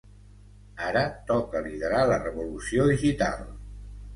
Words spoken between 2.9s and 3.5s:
digital.